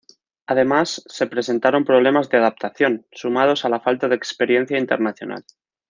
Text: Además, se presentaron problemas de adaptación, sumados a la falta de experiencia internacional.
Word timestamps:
Además, 0.47 1.03
se 1.05 1.27
presentaron 1.27 1.85
problemas 1.85 2.27
de 2.29 2.39
adaptación, 2.39 3.05
sumados 3.11 3.65
a 3.65 3.69
la 3.69 3.81
falta 3.81 4.07
de 4.07 4.15
experiencia 4.15 4.79
internacional. 4.79 5.45